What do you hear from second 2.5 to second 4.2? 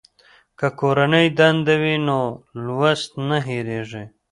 لوست نه هېریږي.